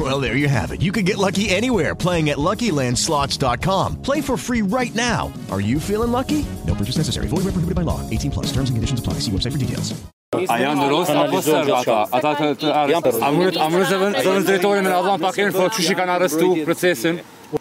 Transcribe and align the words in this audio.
Well, 0.00 0.18
there 0.18 0.34
you 0.38 0.48
have 0.48 0.72
it. 0.72 0.80
You 0.80 0.92
can 0.92 1.04
get 1.04 1.18
lucky 1.18 1.50
anywhere 1.50 1.94
playing 1.94 2.30
at 2.30 2.38
LuckyLandSlots.com. 2.38 3.96
Play 4.00 4.22
for 4.22 4.38
free 4.38 4.62
right 4.62 4.94
now. 4.94 5.30
Are 5.50 5.60
you 5.60 5.78
feeling 5.78 6.10
lucky? 6.10 6.46
No 6.66 6.74
purchase 6.74 6.96
necessary. 6.96 7.26
Void 7.28 7.44
where 7.44 7.52
prohibited 7.52 7.74
by 7.74 7.82
law. 7.82 8.00
18 8.08 8.30
plus. 8.30 8.46
Terms 8.46 8.70
and 8.70 8.76
conditions 8.76 8.98
apply. 9.00 9.14
See 9.20 9.30
website 9.30 9.52
for 9.52 9.58
details. 9.58 9.92
A 10.32 10.56
në 10.62 10.86
rost 10.88 11.10
apo 11.12 11.40
serve 11.42 11.74
ata? 11.82 11.98
Ata 12.16 12.32
të 12.38 12.48
të 12.62 12.70
arrestu. 12.80 13.20
A 13.20 13.28
mërët, 13.34 13.58
a 13.60 13.66
mërët 13.68 13.90
zëvën, 13.90 14.16
zëvën 14.24 14.46
drejtore 14.48 14.80
me 14.80 14.88
në 14.88 14.94
avon 14.96 15.24
pak 15.26 15.36
e 15.42 15.48
në 15.50 15.66
që 15.76 15.86
që 15.88 15.96
kanë 15.98 16.14
arrestu 16.16 16.48
procesin? 16.68 17.18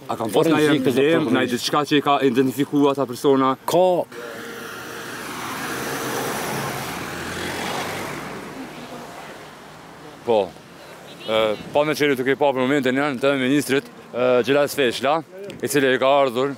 A 0.07 0.15
kanë 0.15 0.35
fërë 0.37 0.53
në 0.55 0.59
jemë 0.65 0.83
problem, 0.85 1.27
në 1.35 1.43
jemë 1.43 1.59
qëka 1.65 1.81
që 1.89 1.97
i 1.99 2.05
ka 2.07 2.17
identifiku 2.29 2.85
ata 2.93 3.07
persona? 3.09 3.49
Ka... 3.67 3.87
Po, 10.29 10.39
pa 11.75 11.83
me 11.85 11.93
qeri 11.97 12.15
të 12.17 12.25
kej 12.25 12.37
pa 12.39 12.47
moment 12.49 12.63
momentin 12.69 12.95
njërën 12.97 13.19
të 13.21 13.29
ministrit 13.37 13.89
Gjelas 14.47 14.73
Feshla, 14.75 15.17
i 15.61 15.67
cilë 15.69 15.91
e 15.95 15.99
ka 16.01 16.09
ardhur 16.23 16.55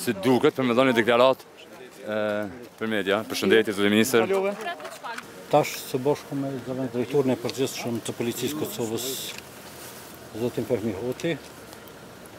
si 0.00 0.14
duket 0.24 0.54
për 0.56 0.64
me 0.70 0.76
dhoni 0.76 0.94
deklarat 0.96 1.42
për 2.78 2.88
media, 2.88 3.18
për 3.28 3.40
shëndetje 3.42 3.74
të 3.74 3.76
dhe 3.76 3.92
minister. 3.92 4.76
Tash 5.50 5.74
së 5.90 6.00
boshku 6.02 6.36
me 6.38 6.48
zëvën 6.64 6.88
drejtur 6.94 7.28
në 7.28 7.36
përgjithë 7.44 7.82
shumë 7.82 8.04
të 8.08 8.14
policisë 8.18 8.58
Kosovës 8.62 9.08
Zotin 10.40 10.66
Përmi 10.68 10.94
Hoti, 11.02 11.34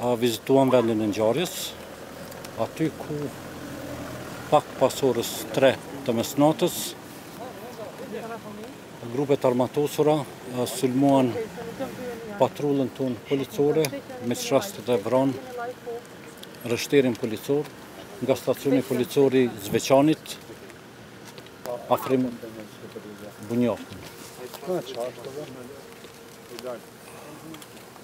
a 0.02 0.14
vizituan 0.22 0.72
vendin 0.74 1.02
e 1.06 1.12
njërës, 1.14 1.56
aty 2.66 2.90
ku 3.04 3.22
pak 4.50 4.66
pasorës 4.82 5.34
tre 5.54 5.76
të 6.08 6.16
mesnatës, 6.18 6.78
grupet 9.14 9.44
armatosura 9.46 10.26
sulmuan 10.66 11.32
patrullën 12.40 12.90
ton 12.90 13.14
policore 13.30 13.84
me 14.26 14.34
qërastet 14.36 14.90
e 14.90 14.98
vranë 15.06 15.34
rështerin 16.72 17.14
policor 17.18 17.66
nga 18.26 18.36
stacioni 18.36 18.82
policori 18.82 19.44
Zveçanit 19.66 20.34
afrim 21.94 22.26
bunjofë. 23.50 24.78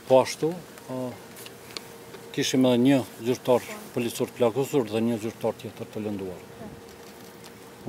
Po 0.07 0.19
ashtu, 0.21 0.51
kishim 2.35 2.67
edhe 2.69 2.77
një 2.85 2.99
zyrtar 3.29 3.65
policor 3.95 4.29
plakosur 4.37 4.85
dhe 4.93 5.01
një 5.07 5.17
zyrtar 5.25 5.57
tjetër 5.61 5.89
të 5.95 6.05
lënduar. 6.05 6.45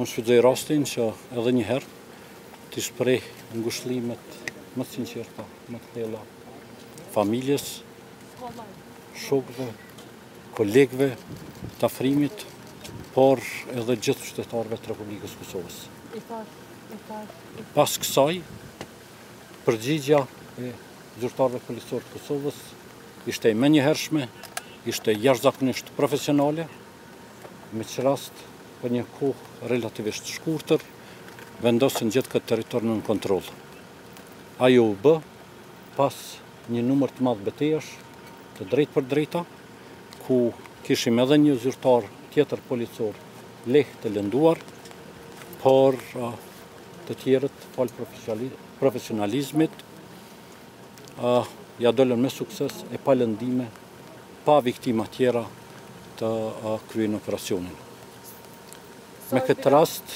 Unë 0.00 0.08
shfydzoj 0.11 0.41
rastin 0.44 0.89
që 0.94 1.11
edhe 1.39 1.52
një 1.58 1.66
herë 1.68 1.92
të 2.75 2.83
shprej 2.83 3.20
në 3.55 3.61
ngushlimet 3.62 4.36
më 4.75 4.83
të 4.83 4.91
sinqerta, 4.91 5.44
më 5.70 5.78
të 5.83 5.92
tela 5.94 6.20
familjes, 7.14 7.67
shokve, 9.27 9.67
kolegve 10.58 11.12
të 11.78 11.86
afrimit, 11.86 12.42
por 13.14 13.39
edhe 13.78 13.95
gjithë 14.08 14.27
qytetarve 14.27 14.75
të 14.83 14.91
Republikës 14.91 15.36
Kosovës. 15.39 15.77
Pas 17.77 17.95
kësaj, 18.02 18.41
përgjigja 19.67 20.25
e 20.58 20.72
gjurëtarve 21.20 21.62
këllisorët 21.69 22.11
Kosovës 22.17 22.58
ishte 23.30 23.55
i 23.55 23.55
menjëhershme, 23.62 24.27
ishte 24.90 25.14
jashtëzakonisht 25.14 25.95
profesionale, 25.96 26.67
me 27.79 27.86
që 27.95 28.08
rast 28.08 28.42
për 28.83 28.98
një 28.98 29.07
kohë 29.20 29.70
relativisht 29.70 30.34
shkurëtër, 30.34 30.83
vendosën 31.64 32.11
gjithë 32.13 32.33
këtë 32.35 32.48
teritor 32.51 32.85
në 32.85 32.98
në 32.98 33.05
kontrol. 33.07 33.45
Ajo 34.63 34.85
u 34.92 34.97
bë, 35.01 35.14
pas 35.97 36.14
një 36.73 36.83
numër 36.85 37.13
të 37.17 37.25
madhë 37.27 37.47
betejash, 37.48 37.91
të 38.58 38.67
drejtë 38.73 38.95
për 38.98 39.07
drejta, 39.13 39.42
ku 40.27 40.36
kishim 40.86 41.19
edhe 41.25 41.39
një 41.41 41.57
zyrtar 41.64 42.07
tjetër 42.35 42.61
policor 42.69 43.17
lehtë 43.73 44.02
të 44.05 44.13
lënduar, 44.19 44.61
por 45.63 45.97
të 47.08 47.17
tjerët 47.23 47.64
falë 47.75 48.48
profesionalizmit, 48.81 49.73
ja 51.85 51.91
dollën 51.96 52.20
me 52.25 52.31
sukses 52.33 52.83
e 52.95 53.01
pa 53.02 53.14
lëndime 53.17 53.67
pa 54.45 54.58
viktima 54.61 55.07
tjera 55.14 55.46
të 56.20 56.29
kryin 56.91 57.17
operacionin. 57.17 57.75
Me 59.33 59.41
këtë 59.42 59.73
rast, 59.73 60.13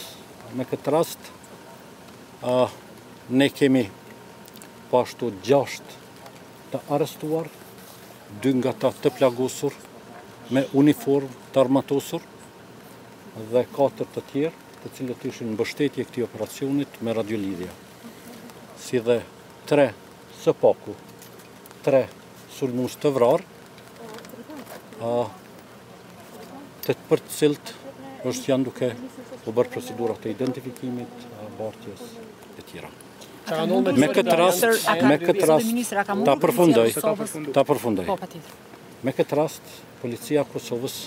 me 0.57 0.67
këtë 0.69 0.93
rast, 0.95 1.33
ne 3.31 3.49
kemi 3.49 3.89
pashtu 4.91 5.33
gjasht 5.45 5.83
të 6.73 6.79
arestuar, 6.93 7.49
dy 8.43 8.53
nga 8.59 8.73
ta 8.79 8.91
të 8.93 9.11
plagusur, 9.19 9.73
me 10.53 10.63
uniform 10.77 11.29
të 11.53 11.61
armatosur, 11.61 12.23
dhe 13.51 13.63
katër 13.75 14.07
të 14.15 14.21
tjerë, 14.31 14.57
të 14.81 14.87
cilët 14.95 15.23
ishin 15.29 15.51
në 15.53 15.59
bështetje 15.59 16.05
këti 16.07 16.23
operacionit 16.25 17.01
me 17.03 17.13
radiolidhja, 17.17 17.73
si 18.85 19.01
dhe 19.09 19.19
tre 19.67 19.89
së 20.43 20.55
paku, 20.61 20.95
tre 21.83 22.05
sulmus 22.59 22.95
të 22.97 23.11
vrarë, 23.13 23.45
të 26.89 26.95
të 26.95 27.05
për 27.09 27.21
është 28.35 28.49
janë 28.51 28.65
duke 28.67 28.93
u 29.49 29.53
bërë 29.55 29.73
procedurat 29.75 30.19
të 30.23 30.33
identifikimit, 30.35 31.27
abortjes 31.59 32.01
e 32.59 32.63
tjera. 32.71 32.89
Me 33.97 34.09
këtë 34.15 34.35
rast, 34.37 34.89
me 35.09 35.17
këtë 35.23 35.47
rast, 35.49 35.95
ta 36.29 36.35
përfundoj, 36.43 36.91
ta 37.57 37.65
përfundoj. 37.65 38.07
Po, 38.09 38.17
po, 38.21 38.81
me 39.07 39.15
këtë 39.17 39.39
rast, 39.41 39.71
policia 40.03 40.45
Kosovës 40.53 40.99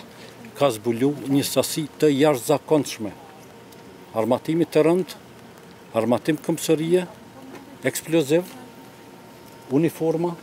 ka 0.58 0.72
zbulu 0.74 1.12
një 1.32 1.44
sasi 1.48 1.86
të 2.02 2.10
jashtë 2.16 2.50
zakonçme. 2.50 3.12
Armatimi 4.18 4.66
të 4.68 4.82
rënd, 4.88 5.14
armatim 5.96 6.40
këmësërije, 6.44 7.06
eksploziv, 7.88 8.50
uniforma, 9.78 10.34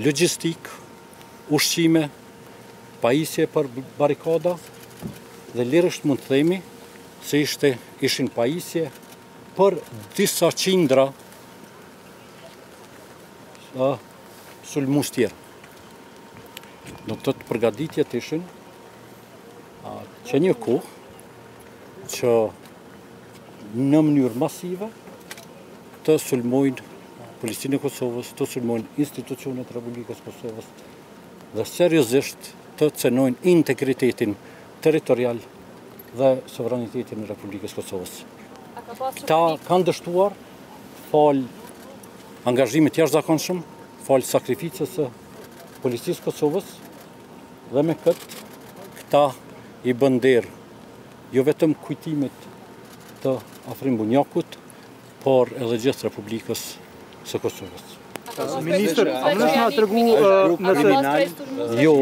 logistik, 0.00 0.70
ushqime, 1.52 2.06
pajisje 3.02 3.48
për 3.54 3.68
barikada 3.98 4.54
dhe 5.52 5.66
lirësht 5.66 6.06
mund 6.06 6.22
të 6.22 6.30
themi 6.32 6.62
se 7.28 7.42
ishte, 7.44 7.74
ishin 8.06 8.30
pajisje, 8.34 8.86
për 9.58 9.74
disa 10.14 10.48
qindra 10.54 11.08
uh, 13.74 13.96
sulmus 14.70 15.10
tjerë. 15.16 15.34
Në 17.08 17.16
të 17.24 17.34
të 17.40 17.48
përgaditje 17.48 18.04
të 18.06 18.20
ishin 18.22 18.44
që 20.28 20.40
një 20.44 20.54
kohë 20.60 22.06
që 22.14 22.32
në 23.78 24.00
mënyrë 24.10 24.40
masive 24.46 24.90
të 26.06 26.18
sulmojnë 26.26 26.86
Policinë 27.38 27.76
e 27.76 27.78
Kosovës, 27.78 28.32
të 28.34 28.46
sulmojnë 28.54 28.96
institucionet 29.04 29.68
Republikës 29.70 30.18
Kosovës 30.24 30.66
dhe 31.54 31.66
seriosisht 31.70 32.48
të 32.80 32.88
cenojnë 33.02 33.44
integritetin 33.52 34.32
territorial 34.82 35.38
dhe 36.18 36.32
sovranitetin 36.50 37.22
e 37.22 37.28
Republikës 37.30 37.76
Kosovës. 37.78 38.16
Ta 39.26 39.56
kanë 39.68 39.86
dështuar 39.88 40.34
fal 41.10 41.40
angazhimit 42.46 42.98
jashtë 43.00 43.16
zakonshëm, 43.18 43.62
fal 44.06 44.24
sakrificës 44.24 44.92
së 44.98 45.08
policisë 45.82 46.22
Kosovës 46.24 46.68
dhe 47.72 47.82
me 47.88 47.96
këtë 47.98 48.44
këta 48.98 49.24
i 49.90 49.94
bënder 50.02 50.46
jo 51.36 51.44
vetëm 51.48 51.74
kujtimit 51.86 52.44
të 53.24 53.34
afrim 53.74 53.96
bunjakut, 54.00 54.56
por 55.24 55.50
edhe 55.56 55.76
gjithë 55.84 56.06
Republikës 56.06 56.62
së 57.26 57.40
Kosovës. 57.42 57.96
Ministër, 58.62 59.08
a 59.18 59.32
më 59.32 59.34
nëshma 59.42 59.66
të 59.74 59.82
regu 59.82 60.04
në 60.62 61.14
të 61.16 61.66
Jo, 61.82 61.96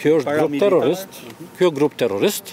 kjo 0.00 0.16
është 0.18 0.34
grup 0.40 0.58
terrorist, 0.64 1.20
kjo 1.60 1.70
grup 1.78 1.94
terrorist, 2.02 2.52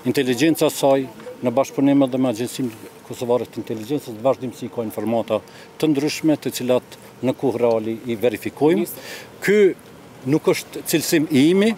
inteligenca 0.09 0.71
saj, 0.73 1.05
në 1.44 1.53
bashkëpunime 1.56 2.09
dhe 2.12 2.19
me 2.21 2.31
agjensim 2.35 2.73
Kosovare 3.06 3.47
të 3.49 3.62
inteligencës, 3.62 4.11
të 4.12 4.25
vazhdim 4.25 4.50
si 4.55 4.69
ka 4.73 4.82
informata 4.87 5.38
të 5.79 5.88
ndryshme 5.93 6.37
të 6.41 6.53
cilat 6.59 6.99
në 7.25 7.32
kuhë 7.41 7.62
reali 7.62 7.94
i 8.12 8.17
verifikojmë. 8.21 8.85
Ky 9.44 9.61
nuk 10.31 10.50
është 10.53 10.82
cilësim 10.91 11.27
i 11.32 11.47
imi, 11.55 11.73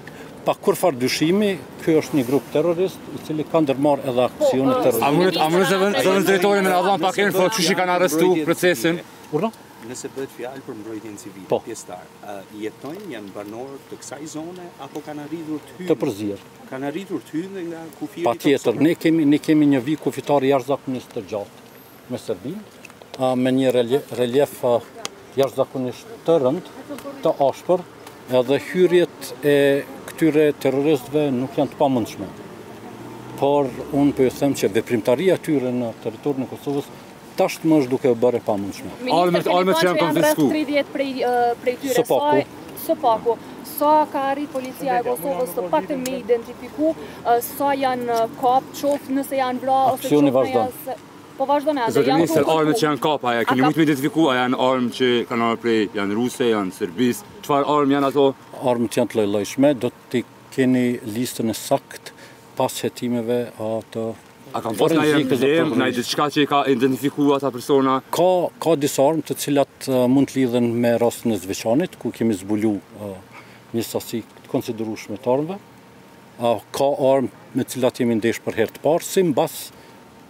pa 0.47 0.55
kur 0.59 0.77
farë 0.79 0.99
dyshimi, 1.03 1.53
kjo 1.83 1.99
është 2.03 2.19
një 2.19 2.25
grup 2.29 2.47
terrorist, 2.55 3.03
i 3.17 3.21
cili 3.27 3.45
kanë 3.49 3.71
dërmar 3.73 4.03
edhe 4.03 4.29
po, 4.31 4.47
aksionit 4.47 4.73
po, 4.73 4.87
terrorist. 4.87 5.05
A 5.05 5.11
mërët, 5.17 5.37
a 5.37 5.51
mërët, 5.53 6.01
zëvën 6.07 6.25
drejtori 6.29 6.65
me 6.67 6.73
Adhan 6.79 7.05
Pakerin, 7.07 7.37
po 7.37 7.49
që 7.57 7.67
që 7.69 7.77
kanë 7.81 7.95
arrestu 7.99 8.31
procesin? 8.49 8.99
Urna? 9.35 9.53
Nëse 9.83 10.11
bëhet 10.15 10.35
fjalë 10.37 10.63
për 10.63 10.77
mbrojtjen 10.79 11.17
civile, 11.19 11.47
po. 11.51 11.57
pjestar, 11.65 12.03
jetojnë 12.55 13.09
janë 13.17 13.33
banorë 13.35 13.79
të 13.91 13.97
kësaj 13.99 14.21
zone 14.31 14.69
apo 14.85 15.01
kanë 15.03 15.25
arritur 15.25 15.59
të 15.67 15.73
hyjnë? 15.81 15.89
Të 15.89 15.97
përzirë. 15.99 16.51
Kanë 16.71 16.87
arritur 16.93 17.25
të 17.27 17.35
hyjnë 17.41 17.65
nga 17.73 17.81
kufiri? 17.99 18.25
Patjetër, 18.29 18.79
ne 18.87 18.93
kemi 19.03 19.25
ne 19.33 19.41
kemi 19.43 19.67
një 19.73 19.81
vit 19.89 20.05
kufitar 20.05 20.47
jashtëzakonisht 20.47 21.17
të 21.17 21.25
gjatë 21.33 22.13
me 22.15 22.23
Serbin, 22.23 22.61
me 23.43 23.55
një 23.59 23.75
relief 23.75 24.55
jashtëzakonisht 25.33 26.15
të 26.29 26.39
rënd, 26.45 26.71
të 27.27 27.35
ashpër, 27.49 27.83
edhe 28.39 28.63
hyrjet 28.71 29.35
e 29.43 29.57
këtyre 30.13 30.47
terroristëve 30.63 31.27
nuk 31.35 31.55
janë 31.59 31.73
të 31.75 31.79
pamundshme. 31.81 32.29
Por 33.41 33.69
unë 33.99 34.15
po 34.19 34.29
them 34.39 34.53
që 34.61 34.69
veprimtaria 34.77 35.39
e 35.39 35.43
tyre 35.43 35.73
në 35.75 35.93
territorin 36.05 36.45
e 36.47 36.51
Kosovës 36.53 36.91
tashmë 37.39 37.81
është 37.81 37.93
duke 37.95 38.13
u 38.13 38.19
bërë 38.23 38.43
pamundshme. 38.47 38.93
Armët, 39.17 39.49
armët 39.51 39.81
që 39.81 39.89
janë 39.89 40.03
konfiskuar. 40.03 40.59
30 40.59 40.93
prej 40.93 41.13
prej 41.65 41.79
tyre 41.83 42.05
sa 42.05 42.21
sopaku. 42.85 43.39
Sa 43.77 43.93
ka 44.13 44.27
arrit 44.35 44.51
policia 44.53 44.99
e 45.01 45.05
Kosovës 45.07 45.55
të 45.57 45.67
pak 45.73 45.89
të 45.91 45.97
me 46.05 46.19
identifiku, 46.21 46.93
sa 47.49 47.73
janë 47.81 48.21
kapë, 48.43 48.77
qofë 48.85 49.17
nëse 49.21 49.41
janë 49.41 49.65
vrarë 49.65 49.97
ose 49.97 50.13
qofë 50.13 50.27
nëse 50.41 50.55
janë 50.57 51.09
po 51.43 51.49
vazhdo 51.51 51.75
me 51.75 51.83
atë. 51.85 51.97
Zotë 51.99 52.15
Minister, 52.21 52.47
armët 52.53 52.79
që 52.79 52.87
janë 52.87 53.01
kapë, 53.03 53.29
aja, 53.33 53.43
keni 53.49 53.65
mujtë 53.67 53.81
me 53.83 53.87
identifiku, 53.89 54.27
a 54.31 54.37
janë 54.39 54.59
armë 54.69 54.91
që 54.97 55.09
kanë 55.29 55.47
arë 55.49 55.61
prej, 55.63 55.79
janë 55.99 56.19
ruse, 56.19 56.49
janë 56.53 56.75
sërbis, 56.79 57.23
qëfar 57.43 57.67
armë 57.77 57.97
janë 57.99 58.09
ato? 58.13 58.27
Armët 58.73 58.99
janë 59.01 59.13
të 59.15 59.19
lojlojshme, 59.21 59.71
do 59.83 59.91
të 60.13 60.23
keni 60.55 60.85
listën 61.17 61.51
e 61.53 61.57
sakt 61.59 62.13
pas 62.59 62.77
jetimeve 62.83 63.41
atë 63.65 64.07
A 64.53 64.61
kanë 64.61 64.77
fost 64.79 64.97
në 65.01 65.07
jenë 65.09 65.29
përdem, 65.33 65.73
në 65.81 65.89
i 65.91 65.95
diçka 65.97 66.27
që 66.35 66.45
i 66.45 66.49
ka 66.51 66.63
identifiku 66.71 67.31
ata 67.39 67.51
persona? 67.55 67.97
Ka, 68.13 68.29
ka 68.63 68.75
disa 68.77 69.07
armë 69.09 69.25
të 69.31 69.39
cilat 69.47 69.87
uh, 69.91 70.03
mund 70.13 70.29
të 70.31 70.37
lidhen 70.45 70.69
me 70.85 70.93
rastën 71.01 71.33
e 71.35 71.39
zveçanit, 71.43 71.97
ku 72.01 72.13
kemi 72.15 72.37
zbulu 72.39 72.75
uh, 72.77 73.15
një 73.75 73.87
sasi 73.89 74.21
të 74.45 74.53
konsiderushme 74.53 75.17
të 75.25 75.33
armëve. 75.37 75.57
Uh, 76.43 76.61
ka 76.77 76.91
armë 77.15 77.33
me 77.59 77.65
cilat 77.69 77.99
jemi 78.05 78.19
ndesh 78.21 78.43
për 78.45 78.61
herë 78.61 78.77
të 78.77 78.85
parë, 78.85 79.09
si 79.09 79.25
në 79.25 79.33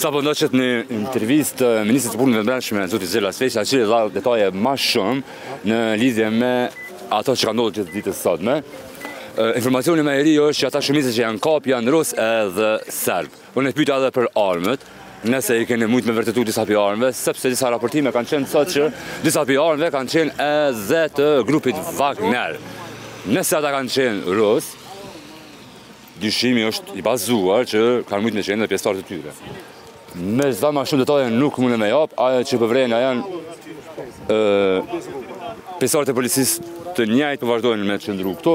Sa 0.00 0.08
po 0.08 0.22
ndoqet 0.24 0.54
në 0.56 0.66
intervjist 0.96 1.58
të 1.60 1.68
Ministrës 1.84 2.14
të 2.14 2.16
Punë 2.22 2.38
të 2.38 2.42
Mbranshme, 2.46 2.84
Zotit 2.88 3.10
Zilla 3.12 3.34
Svesh, 3.36 3.58
a 3.60 3.66
qëri 3.68 3.82
dhe 3.84 3.98
detaje 4.14 4.46
ma 4.56 4.70
shumë 4.72 5.66
në 5.68 5.80
lidhje 6.00 6.28
me 6.32 6.52
ato 7.12 7.34
që 7.36 7.50
ka 7.50 7.52
ndodhë 7.52 7.74
që 7.76 7.82
të 7.90 7.96
ditë 7.98 8.12
sotme. 8.16 8.54
Informacioni 9.58 10.00
me 10.06 10.14
e 10.16 10.22
ri 10.24 10.30
është 10.40 10.62
që 10.62 10.68
ata 10.70 10.80
shumise 10.86 11.10
që 11.12 11.20
janë 11.26 11.42
kap, 11.44 11.68
janë 11.68 11.92
rusë 11.92 12.16
edhe 12.16 12.70
serbë. 12.96 13.40
Unë 13.60 13.68
e 13.68 13.76
pyta 13.76 13.98
edhe 14.00 14.08
për 14.16 14.28
armët, 14.40 14.86
nëse 15.34 15.56
i 15.60 15.68
kene 15.68 15.88
mujtë 15.92 16.08
me 16.08 16.14
vërtetu 16.16 16.44
disa 16.48 16.64
pi 16.70 16.78
armëve, 16.80 17.10
sepse 17.20 17.52
disa 17.52 17.68
raportime 17.74 18.08
kanë 18.16 18.30
qenë 18.32 18.48
sot 18.54 18.72
që 18.78 18.86
disa 19.26 19.44
pi 19.44 19.58
armëve 19.60 19.90
kanë 19.98 20.12
qenë 20.14 20.46
edhe 20.48 21.02
të 21.18 21.26
grupit 21.50 21.76
Wagner. 22.00 22.56
Nëse 23.28 23.60
ata 23.60 23.74
kanë 23.76 23.92
qenë 23.98 24.38
rusë, 24.40 24.96
dyshimi 26.24 26.64
është 26.72 26.96
i 26.96 27.04
bazuar 27.04 27.68
që 27.68 27.84
kanë 28.08 28.24
mujtë 28.26 28.40
me 28.40 28.46
qenë 28.48 28.64
dhe 28.64 28.70
pjestarë 28.72 29.04
të 29.04 29.10
tyre. 29.12 29.36
Me 30.16 30.46
zda 30.52 30.72
ma 30.74 30.82
shumë 30.84 30.98
detale 31.04 31.30
nuk 31.30 31.58
mune 31.62 31.76
me 31.78 31.86
japë, 31.92 32.12
aje 32.18 32.44
që 32.50 32.58
përvrejnë 32.62 32.94
a 32.96 32.98
janë 33.04 33.22
pisarët 35.80 36.10
e 36.10 36.12
policisë 36.16 36.54
të 36.96 37.02
njajtë 37.12 37.40
përvajdojnë 37.46 37.84
me 37.86 37.94
që 38.02 38.08
ndru 38.16 38.32
këto. 38.40 38.54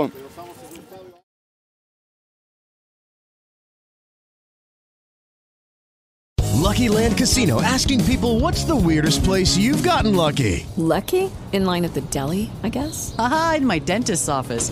Lucky 6.65 6.87
Land 6.89 7.15
Casino, 7.17 7.61
asking 7.61 8.03
people 8.05 8.39
what's 8.39 8.63
the 8.65 8.75
weirdest 8.75 9.23
place 9.23 9.55
you've 9.55 9.83
gotten 9.83 10.15
lucky? 10.15 10.65
Lucky? 10.75 11.29
In 11.53 11.63
line 11.65 11.85
at 11.85 11.93
the 11.93 12.01
deli, 12.01 12.49
I 12.63 12.69
guess? 12.69 13.13
Aha, 13.17 13.55
in 13.57 13.65
my 13.65 13.77
dentist's 13.79 14.27
office. 14.27 14.71